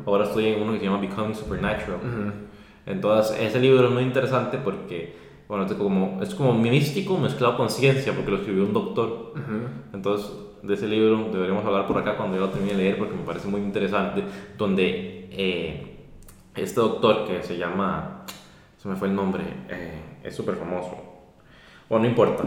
[0.06, 2.00] ahora estoy en uno que se llama Becoming Supernatural.
[2.86, 5.16] Entonces, ese libro es muy interesante porque,
[5.48, 9.34] bueno, es como, es como místico mezclado con ciencia, porque lo escribió un doctor.
[9.94, 10.30] Entonces,
[10.62, 13.24] de ese libro deberíamos hablar por acá cuando yo lo termine de leer, porque me
[13.24, 14.22] parece muy interesante,
[14.58, 15.30] donde...
[15.32, 15.86] Eh,
[16.56, 18.26] este doctor que se llama,
[18.78, 21.09] se me fue el nombre, eh, es súper famoso.
[21.90, 22.44] Bueno, no importa.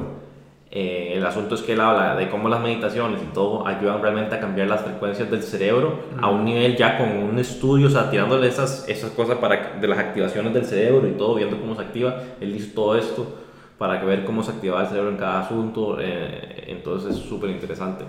[0.75, 4.35] Eh, el asunto es que él habla de cómo las meditaciones y todo ayudan realmente
[4.37, 8.11] a cambiar las frecuencias del cerebro a un nivel ya con un estudio, o sea,
[8.11, 11.83] tirándole esas, esas cosas para, de las activaciones del cerebro y todo, viendo cómo se
[11.83, 12.23] activa.
[12.41, 13.35] Él hizo todo esto
[13.77, 15.99] para ver cómo se activaba el cerebro en cada asunto.
[16.01, 18.05] Eh, entonces es súper interesante.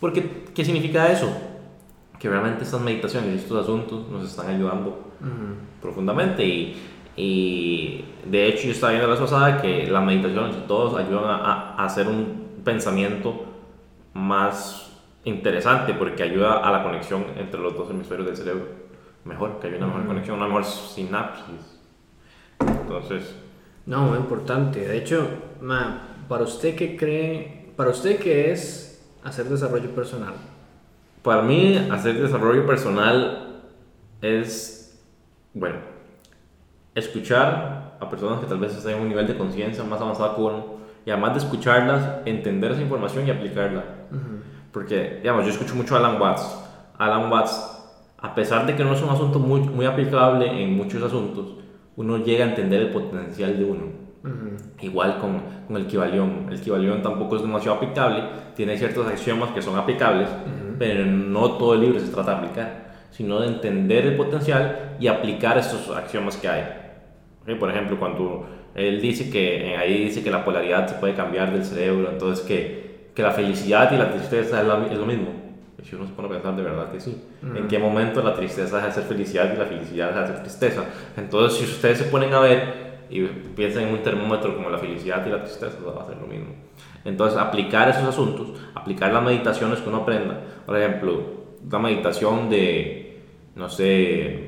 [0.00, 1.28] Porque, ¿qué significa eso?
[2.18, 4.98] Que realmente estas meditaciones y estos asuntos nos están ayudando
[5.82, 6.42] profundamente.
[6.42, 6.76] Y,
[7.20, 11.24] y, de hecho, yo estaba viendo la vez pasada que la meditación entre todos ayudan
[11.24, 13.44] a, a, hacer un pensamiento
[14.14, 14.92] más
[15.24, 18.66] interesante porque ayuda a la conexión entre los dos hemisferios del cerebro
[19.24, 21.80] mejor, que haya una mejor conexión, una mejor sinapsis.
[22.60, 23.34] Entonces.
[23.84, 24.86] No, muy importante.
[24.86, 25.26] De hecho,
[26.28, 30.34] para usted qué cree, para usted qué es hacer desarrollo personal.
[31.22, 33.60] Para mí, hacer desarrollo personal
[34.22, 35.02] es
[35.52, 35.97] bueno,
[36.98, 40.40] escuchar a personas que tal vez estén en un nivel de conciencia más avanzado que
[40.42, 40.64] uno
[41.04, 43.84] y además de escucharlas, entender esa información y aplicarla.
[44.72, 46.58] Porque, digamos, yo escucho mucho a Alan Watts.
[46.98, 51.02] Alan Watts, a pesar de que no es un asunto muy, muy aplicable en muchos
[51.02, 51.54] asuntos,
[51.96, 54.08] uno llega a entender el potencial de uno.
[54.80, 56.46] Igual con, con, el Kibalión.
[56.50, 60.28] El Kibalión tampoco es demasiado aplicable, tiene ciertos axiomas que son aplicables,
[60.78, 65.08] pero no todo el libro se trata de aplicar sino de entender el potencial y
[65.08, 66.87] aplicar estos axiomas que hay.
[67.56, 71.52] Por ejemplo, cuando él dice que, eh, ahí dice que la polaridad se puede cambiar
[71.52, 75.48] del cerebro, entonces que, que la felicidad y la tristeza es, lo mismo.
[75.82, 77.22] Si uno se pone a pensar de verdad que sí.
[77.54, 80.42] ¿En qué momento la tristeza deja de ser felicidad y la felicidad deja de ser
[80.42, 80.84] tristeza?
[81.16, 85.24] Entonces, si ustedes se ponen a ver y piensan en un termómetro como la felicidad
[85.26, 86.54] y la tristeza, va a ser lo mismo.
[87.04, 90.40] Entonces, aplicar esos asuntos, aplicar las meditaciones que uno aprenda.
[90.66, 91.22] Por ejemplo,
[91.70, 93.08] la meditación de
[93.58, 94.46] no sé,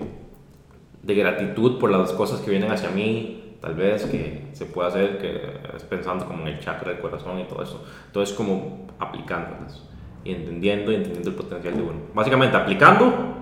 [1.03, 5.19] de gratitud por las cosas que vienen hacia mí, tal vez que se puede hacer,
[5.19, 7.85] que es pensando como en el chakra del corazón y todo eso.
[8.07, 9.83] Entonces, como aplicándolas
[10.25, 12.01] y entendiendo y entendiendo el potencial de uno.
[12.15, 13.37] Básicamente, aplicando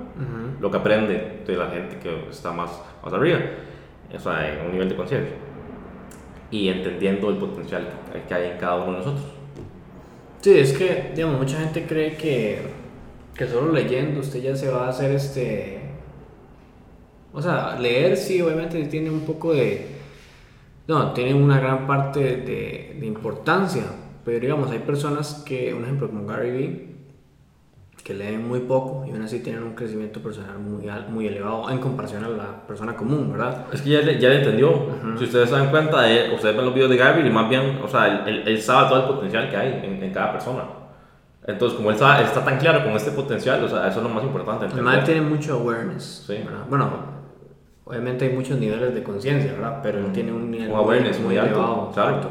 [0.61, 3.39] lo que aprende de la gente que está más, más arriba,
[4.13, 5.37] o sea, en un nivel de conciencia,
[6.51, 7.87] y entendiendo el potencial
[8.27, 9.27] que hay en cada uno de nosotros.
[10.41, 12.79] Sí, es que, digamos, mucha gente cree que
[13.39, 15.78] que solo leyendo usted ya se va a hacer este...
[17.33, 19.99] O sea, leer sí, obviamente tiene un poco de...
[20.87, 23.85] No, tiene una gran parte de, de importancia,
[24.25, 26.89] pero digamos, hay personas que, un ejemplo como Gary Vee,
[28.09, 31.79] que leen muy poco y aún así tienen un crecimiento personal muy, muy elevado en
[31.79, 33.67] comparación a la persona común, ¿verdad?
[33.71, 34.87] Es que ya, ya le entendió.
[35.19, 37.81] Si ustedes se dan cuenta, de, ustedes ven los videos de Gary y más bien,
[37.85, 40.65] o sea, él, él, sabe todo el potencial que hay en, en cada persona.
[41.47, 44.09] Entonces, como él está, está, tan claro con este potencial, o sea, eso es lo
[44.09, 44.67] más importante.
[44.73, 46.25] Además, tiene mucho awareness.
[46.27, 46.39] Sí.
[46.71, 47.18] Bueno,
[47.89, 49.81] obviamente hay muchos niveles de conciencia, ¿verdad?
[49.83, 51.55] Pero él tiene un nivel awareness muy, alto.
[51.55, 52.31] Elevado, exacto.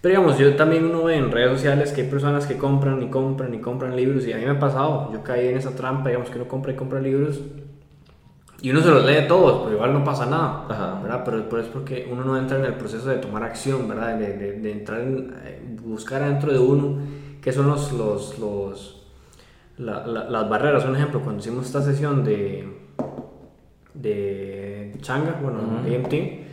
[0.00, 3.08] Pero digamos, yo también uno ve en redes sociales que hay personas que compran y
[3.08, 6.10] compran y compran libros y a mí me ha pasado, yo caí en esa trampa,
[6.10, 7.40] digamos que uno compra y compra libros
[8.62, 11.22] y uno se los lee todos, pero igual no pasa nada, ¿verdad?
[11.24, 14.16] Pero es porque uno no entra en el proceso de tomar acción, ¿verdad?
[14.16, 16.98] De, de, de entrar en, eh, buscar adentro de uno
[17.46, 19.06] ¿Qué son los, los, los
[19.78, 20.84] las barreras?
[20.84, 22.85] Un ejemplo, cuando hicimos esta sesión de,
[24.00, 26.46] de Changa, bueno, de MT,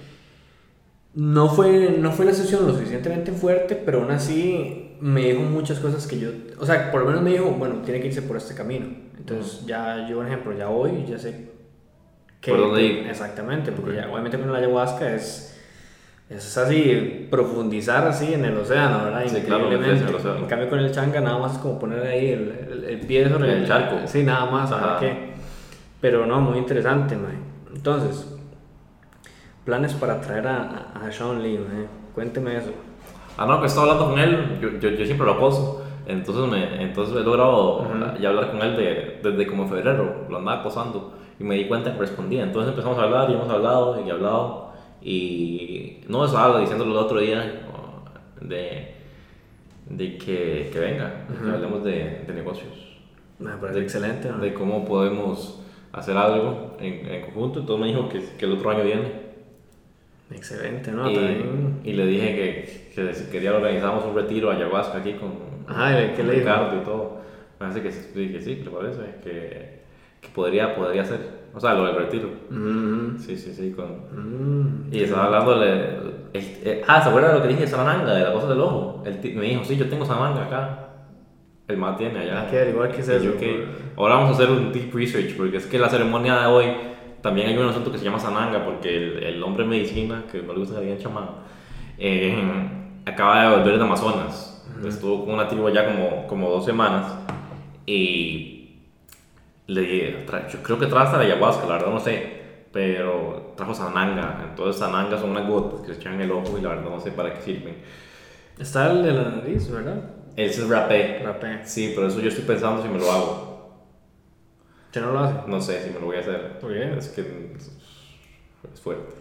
[1.15, 5.79] no fue, no fue la sesión lo suficientemente fuerte, pero aún así me dijo muchas
[5.79, 6.29] cosas que yo,
[6.59, 8.87] o sea, por lo menos me dijo, bueno, tiene que irse por este camino.
[9.17, 11.49] Entonces, ya yo, por ejemplo, ya voy, ya sé
[12.41, 12.51] que...
[12.51, 13.07] ¿Por dónde ir?
[13.07, 15.53] Exactamente, porque ya, obviamente con la ayahuasca es
[16.29, 19.23] es así, profundizar así en el océano, ¿verdad?
[19.27, 20.05] Sí, Increíblemente.
[20.05, 23.29] Claro, en cambio con el changa nada más es como poner ahí el, el, pie
[23.29, 23.97] sobre el, charco.
[24.05, 25.32] Sí, nada más, qué?
[26.03, 27.37] Pero no, muy interesante, man.
[27.73, 28.27] Entonces,
[29.63, 31.87] planes para traer a, a, Sean Lee, mae?
[32.13, 32.71] Cuénteme eso.
[33.37, 35.85] Ah, no, que estaba hablando con él, yo, yo, yo siempre lo acoso.
[36.05, 38.17] Entonces, me, entonces he logrado Ujú.
[38.19, 41.93] ya hablar con él de, desde como febrero, lo andaba acosando y me di cuenta
[41.93, 42.43] que respondía.
[42.43, 44.73] Entonces empezamos a hablar y hemos hablado y hablado.
[45.01, 47.61] Y no estaba diciéndolo el otro día
[48.41, 48.93] de,
[49.89, 51.53] de que, que venga, de que Ujú.
[51.55, 52.73] hablemos de, de negocios,
[53.39, 54.41] Me parece excelente, mae.
[54.41, 55.62] de cómo podemos
[55.93, 57.59] hacer algo en, en conjunto.
[57.61, 59.23] Entonces me dijo que, que el otro año viene.
[60.31, 61.09] Excelente, ¿no?
[61.09, 61.79] y, También.
[61.83, 65.33] y le dije que, que si quería organizamos un retiro a ayahuasca aquí con,
[65.67, 66.45] Ajá, ¿y qué con le dijo?
[66.45, 67.17] Ricardo y todo.
[67.59, 69.79] Me parece que, sí, que sí, que le parece, que,
[70.21, 71.43] que podría, podría ser.
[71.53, 72.29] O sea, lo del retiro.
[72.49, 73.71] Mm, Sí, sí, sí.
[73.73, 73.85] Con...
[74.11, 74.87] mm.
[74.91, 75.71] Y estaba hablándole.
[75.71, 78.59] el- eh, ah, ¿se acuerda de lo que dije de Sanamanga, de la cosa del
[78.59, 79.03] ojo?
[79.21, 80.92] Ti- me dijo, sí, yo tengo Sanamanga acá.
[81.67, 82.41] El más tiene allá.
[82.43, 83.37] Hay que averiguar qué es eso.
[83.37, 86.65] que- ahora vamos a hacer un deep research, porque es que la ceremonia de hoy
[87.21, 90.41] también hay un asunto que se llama Sananga, porque el, el hombre de medicina, que
[90.41, 91.29] no le gusta bien chamán,
[91.97, 92.35] eh,
[93.05, 94.49] acaba de volver de Amazonas.
[94.85, 97.05] Estuvo con una tribu allá como, como dos semanas
[97.85, 98.79] y
[99.67, 102.41] le, yo creo que trae hasta la ayahuasca, la verdad no sé,
[102.73, 104.45] pero trajo Sananga.
[104.49, 106.99] Entonces, Sananga son unas gotas que se echan en el ojo y la verdad no
[106.99, 107.75] sé para qué sirven.
[108.59, 110.12] Está el de la nariz, ¿verdad?
[110.35, 111.19] Ese es rapé.
[111.23, 111.65] Rapé.
[111.65, 113.53] Sí, pero eso yo estoy pensando si me lo hago.
[114.91, 115.35] ¿Que no lo hace?
[115.47, 116.59] No sé si me lo voy a hacer.
[116.59, 116.97] ¿Por qué?
[116.97, 117.21] Es que
[118.71, 119.15] es fuerte.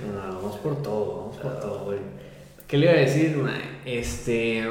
[0.00, 1.98] No, vamos por todo, vamos por todo, güey.
[2.66, 3.42] ¿Qué le iba a decir?
[3.84, 4.68] Este.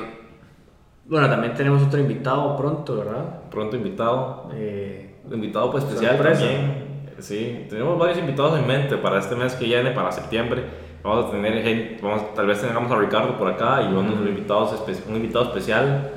[1.05, 3.49] Bueno, también tenemos otro invitado pronto, ¿verdad?
[3.49, 4.49] Pronto invitado.
[4.53, 6.89] Eh, Invitado pues especial también.
[7.19, 10.63] Sí, tenemos varios invitados en mente para este mes que viene, para septiembre.
[11.09, 14.79] Vamos a tener gente, vamos, tal vez tengamos a Ricardo por acá y unos invitados
[15.07, 16.11] un invitado especial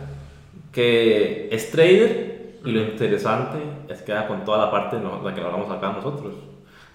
[0.70, 5.22] que es trader y lo interesante es que con toda la parte ¿no?
[5.22, 6.34] la que hablamos acá nosotros.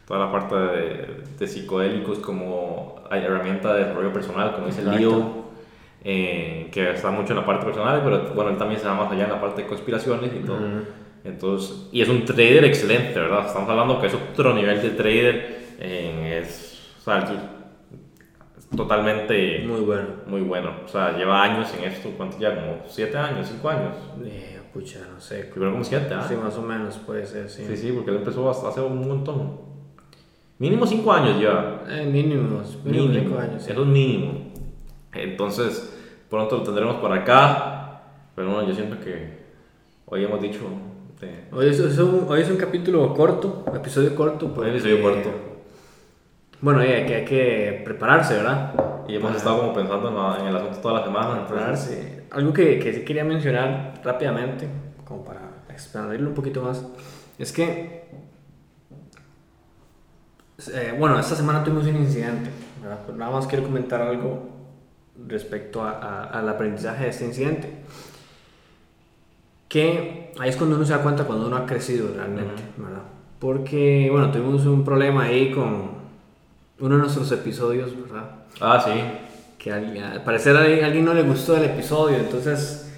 [0.07, 4.83] Toda la parte de, de psicodélicos como herramienta de desarrollo personal, como dice.
[4.83, 5.47] Leo,
[6.03, 9.11] eh, que está mucho en la parte personal, pero bueno, él también se va más
[9.11, 10.59] allá en la parte de conspiraciones y todo.
[11.25, 13.47] Entonces, y es un trader excelente, ¿verdad?
[13.47, 17.25] Estamos hablando que es otro nivel de trader, eh, es, o sea,
[18.75, 20.07] totalmente muy bueno.
[20.27, 20.71] muy bueno.
[20.85, 22.53] O sea, lleva años en esto, ¿cuánto ya?
[22.55, 23.95] Como 7 años, 5 años.
[24.25, 25.45] Eh, pucha, no sé.
[25.45, 26.25] Primero como 7, ¿ah?
[26.27, 27.63] Sí, más o menos puede ser, sí.
[27.65, 29.67] Sí, sí, porque él empezó hasta hace un montón.
[30.59, 31.83] Mínimo 5 años lleva.
[31.87, 33.61] Eh, mínimos, mínimo cinco años.
[33.63, 33.71] sí.
[33.71, 34.33] Es mínimo.
[35.13, 35.95] Entonces,
[36.29, 38.01] pronto lo tendremos por acá.
[38.35, 39.37] Pero bueno, yo siento que
[40.05, 40.59] hoy hemos dicho.
[41.21, 44.51] de- Hoy es, es un, hoy es un capítulo corto, episodio corto.
[44.55, 45.39] Hoy es episodio porque- corto.
[46.61, 48.73] Bueno, y hay que, hay que prepararse, ¿verdad?
[49.07, 51.29] Y hemos estado como pensando en, la- en el asunto toda la semana.
[51.39, 52.23] entonces- prepararse.
[52.31, 54.67] Algo que, que sí quería mencionar rápidamente,
[55.05, 56.83] como para expandirlo un poquito más,
[57.37, 58.07] es que,
[60.73, 62.49] eh, bueno, esta semana tuvimos un incidente,
[62.81, 62.99] ¿verdad?
[63.05, 64.49] Pero nada más quiero comentar algo
[65.27, 67.73] respecto a- a- al aprendizaje de este incidente.
[69.69, 73.03] Que ahí es cuando uno se da cuenta cuando uno ha crecido realmente, ¿verdad?
[73.39, 75.96] Porque, bueno, tuvimos un problema ahí con
[76.79, 78.29] uno de nuestros episodios, ¿verdad?
[78.61, 78.91] Ah, sí.
[79.57, 82.91] que al, al parecer a alguien, no le gustó el episodio, entonces,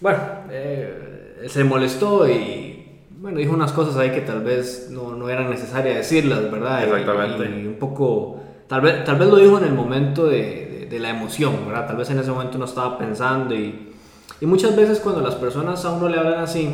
[0.00, 0.18] bueno,
[0.50, 2.84] eh, se molestó y,
[3.18, 6.80] bueno, dijo unas cosas ahí que tal vez no, no eran necesarias decirlas, ¿verdad?
[6.80, 7.60] Y- Exactamente.
[7.62, 10.38] Y, un poco, tal vez, tal vez lo dijo en el momento de,
[10.80, 11.86] de- de la emoción, ¿verdad?
[11.86, 13.92] Tal vez en ese momento no estaba pensando y,
[14.40, 16.68] y muchas veces cuando las personas a uno le hablan así,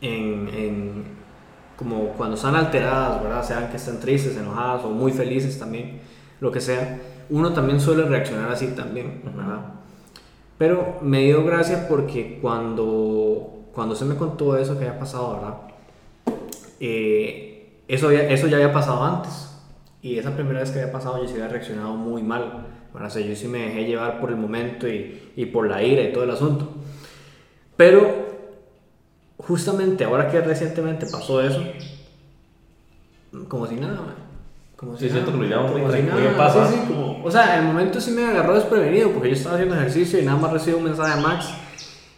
[0.00, 1.04] en, en-
[1.76, 3.44] como cuando están alteradas, ¿verdad?
[3.44, 6.00] Sean que estén tristes, enojadas o muy felices también,
[6.40, 6.98] lo que sea,
[7.30, 9.60] uno también suele reaccionar así también, ¿verdad?
[10.58, 15.54] Pero me dio gracia porque cuando, cuando se me contó eso que había pasado, ¿verdad?
[16.80, 19.50] Eh, eso, había- eso ya había pasado antes.
[20.02, 22.66] Y esa primera vez que había pasado yo sí había reaccionado muy mal.
[22.92, 23.08] ¿verdad?
[23.08, 26.02] O sea, yo sí me dejé llevar por el momento y, y por la ira
[26.02, 26.68] y todo el asunto.
[27.76, 28.23] Pero
[29.46, 31.62] justamente ahora que recientemente pasó eso,
[33.48, 34.14] como si nada, man.
[34.76, 36.66] Como Sí, siento que lo muy si tranquilo, nada, ¿qué pasa?
[36.68, 39.76] sí, sí, como- o sea, el momento sí me agarró desprevenido porque yo estaba haciendo
[39.76, 41.46] ejercicio y nada más recibo un mensaje de Max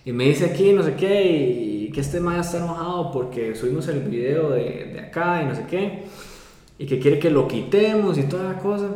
[0.05, 3.87] y me dice aquí no sé qué y que este man está enojado porque subimos
[3.89, 6.05] el video de, de acá y no sé qué
[6.79, 8.87] y que quiere que lo quitemos y toda la cosa.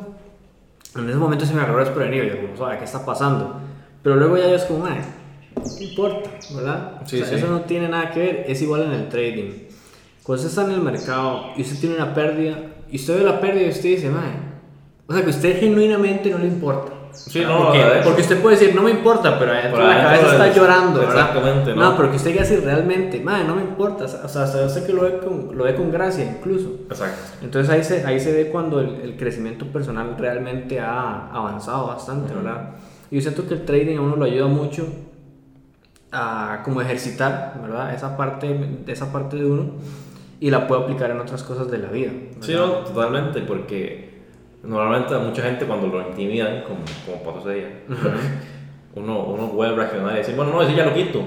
[0.96, 3.60] En ese momento sí me agarró desprevenido, yo como, "Suave, ¿qué está pasando?
[4.02, 5.00] Pero luego ya yo es como, "Mae,
[5.64, 7.02] no importa, ¿verdad?
[7.04, 7.34] Sí, O sea, sí.
[7.36, 9.50] Eso no tiene nada que ver, es igual en el trading.
[10.22, 12.56] Cuando usted está en el mercado y usted tiene una pérdida
[12.90, 14.50] y usted ve la pérdida y usted dice, mae,
[15.06, 16.92] o sea que usted genuinamente no le importa.
[17.12, 20.54] Sí, no, porque, porque usted puede decir, no me importa, pero adentro la cabeza está
[20.54, 21.16] llorando, ¿verdad?
[21.16, 21.90] exactamente, ¿no?
[21.90, 24.92] No, pero que usted diga así realmente, madre, no me importa, o sea, sé que
[24.92, 26.76] lo ve con, lo ve con gracia incluso.
[26.88, 27.20] Exacto.
[27.42, 32.32] Entonces ahí se, ahí se ve cuando el, el crecimiento personal realmente ha avanzado bastante,
[32.32, 32.70] ¿verdad?
[33.10, 34.86] Y yo siento que el trading a uno lo ayuda mucho
[36.12, 37.94] a como ejercitar, ¿verdad?
[37.94, 39.70] Esa parte, esa parte de uno
[40.40, 42.10] y la puede aplicar en otras cosas de la vida.
[42.12, 42.40] ¿verdad?
[42.40, 44.10] Sí, no, totalmente, porque
[44.62, 47.68] normalmente a mucha gente cuando lo intimidan, como, como pasó ese día,
[48.94, 51.22] uno, uno puede reaccionar y decir, bueno, no, ese ya lo quito.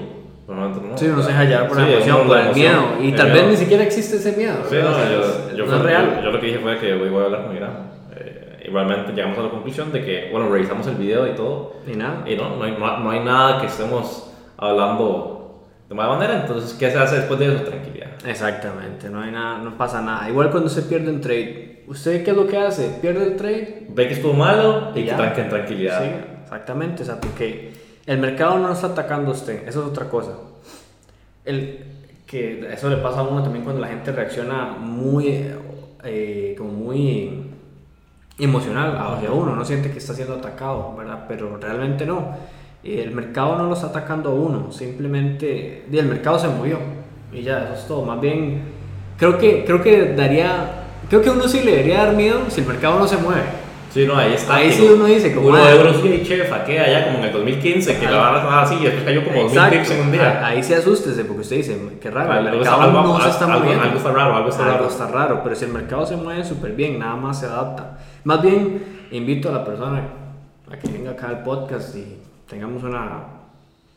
[0.46, 0.98] Normalmente no.
[0.98, 3.02] Sí, uno se deja llevar por la Sí, emoción, uno por la el emoción, miedo.
[3.02, 3.40] Y el tal miedo.
[3.40, 4.56] vez ni siquiera existe ese miedo.
[4.68, 6.14] Sí, no, yo, yo, no fue- es real.
[6.16, 7.90] yo- yo lo que dije fue que voy a hablar con Irán.
[8.14, 11.76] Eh, igualmente llegamos a la conclusión de que, bueno, revisamos el video y todo.
[11.86, 12.24] Ni nada.
[12.28, 16.40] Y no, no hay, no, no hay nada que estemos hablando de mala manera.
[16.40, 17.64] Entonces, ¿qué se hace después de eso?
[17.64, 18.08] Tranquilidad.
[18.26, 20.28] Exactamente, no hay nada, no pasa nada.
[20.28, 22.88] Igual cuando se pierde un trade, ¿usted qué es lo que hace?
[23.00, 23.86] ¿Pierde el trade?
[23.90, 25.16] Ve que estuvo malo y que Ya.
[25.16, 26.02] tranquen tranquilidad.
[26.02, 26.10] Sí,
[26.44, 27.72] exactamente, o sea, porque
[28.06, 30.32] el mercado no lo está atacando a usted, eso es otra cosa.
[31.44, 31.84] El,
[32.26, 35.46] que eso le pasa a uno también cuando la gente reacciona muy,
[36.02, 37.50] eh, como muy
[38.38, 41.26] emocional hacia uno, no siente que está siendo atacado, ¿verdad?
[41.28, 42.34] Pero realmente no.
[42.84, 46.78] El mercado no lo está atacando a uno, simplemente el mercado se movió
[47.32, 48.04] y ya, eso es todo.
[48.04, 48.62] Más bien,
[49.18, 52.60] creo que, creo que daría, creo que a uno sí le debería dar miedo si
[52.60, 53.42] el mercado no se mueve.
[53.90, 54.56] Sí, no, ahí está.
[54.56, 55.68] Ahí sí uno dice, como, Uno ah.
[55.70, 58.74] de euros y chef, aquí allá como en el 2015, que la barra estaba así
[58.74, 59.78] y después cayó como 2000 Exacto.
[59.78, 60.46] pips en un día.
[60.46, 63.44] Ahí sí asústese porque usted dice, qué raro, el Algo mercado no algo- se está
[63.46, 63.84] algo- moviendo.
[63.84, 64.88] algo está raro, algo está raro.
[64.88, 67.98] está raro, pero si el mercado se mueve súper bien, nada más se adapta.
[68.24, 70.02] Más bien, invito a la persona
[70.70, 72.18] a que venga acá al podcast y
[72.54, 73.24] tengamos una,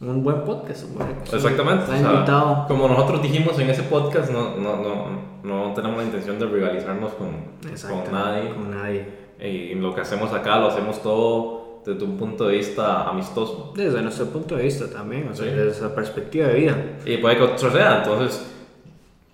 [0.01, 0.85] un buen podcast.
[0.85, 1.83] un buen- Exactamente.
[1.83, 2.65] Está o sea, invitado.
[2.67, 4.95] como nosotros dijimos en ese podcast, no, no, no,
[5.43, 8.49] no tenemos la intención de rivalizarnos con, con nadie.
[8.53, 9.05] Con nadie.
[9.39, 13.73] Y lo que hacemos acá lo hacemos todo desde un punto de vista amistoso.
[13.75, 15.51] Desde nuestro punto de vista también, o sea, Sí.
[15.51, 16.75] desde nuestra perspectiva de vida.
[17.05, 18.51] Y puede que otro sea, entonces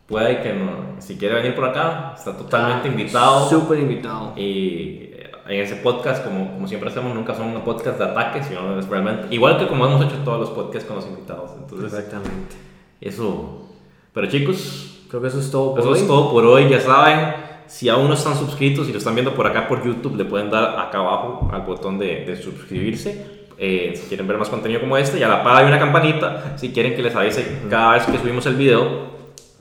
[0.06, 3.50] puede que no, si quiere venir por acá, está totalmente Ah, invitado.
[3.50, 4.34] Súper invitado.
[4.38, 5.13] Y
[5.48, 8.88] en ese podcast, como, como siempre hacemos, nunca son un podcast de ataque, sino es
[8.88, 11.52] realmente igual que como hemos hecho todos los podcasts con los invitados.
[11.58, 12.56] Entonces, Exactamente.
[13.02, 13.68] eso.
[14.14, 16.00] Pero chicos, Creo que eso es todo por eso hoy.
[16.00, 16.70] es todo por hoy.
[16.70, 17.36] Ya saben,
[17.68, 20.50] si aún no están suscritos y lo están viendo por acá por YouTube, le pueden
[20.50, 23.44] dar acá abajo al botón de, de suscribirse.
[23.60, 26.58] Eh, si quieren ver más contenido como este, y a la par hay una campanita
[26.58, 29.13] si quieren que les avise cada vez que subimos el video.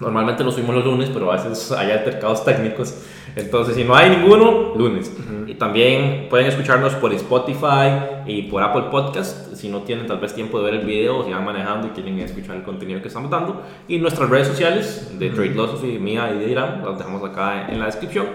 [0.02, 2.92] Normalmente lo subimos los lunes, pero a veces hay altercados técnicos.
[3.36, 5.16] Entonces, si no hay ninguno, lunes.
[5.46, 9.54] Y también pueden escucharnos por Spotify y por Apple Podcast.
[9.54, 11.90] Si no tienen tal vez tiempo de ver el video o si van manejando y
[11.90, 13.62] quieren escuchar el contenido que estamos dando.
[13.86, 17.78] Y nuestras redes sociales de Trade Philosophy, mía y de Irán, las dejamos acá en
[17.78, 18.26] la descripción.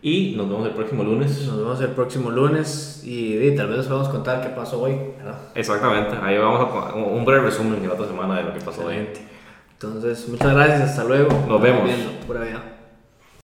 [0.00, 1.46] Y nos vemos el próximo lunes.
[1.46, 4.94] Nos vemos el próximo lunes y, y tal vez les podamos contar qué pasó hoy.
[5.18, 5.38] ¿verdad?
[5.54, 6.16] Exactamente.
[6.22, 9.06] Ahí vamos a un breve resumen de la otra semana de lo que pasó hoy.
[9.82, 11.30] Entonces, muchas gracias, hasta luego.
[11.48, 11.84] Nos vemos.
[11.84, 12.69] viendo, pura vida.